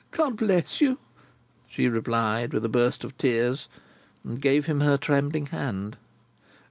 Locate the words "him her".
4.65-4.97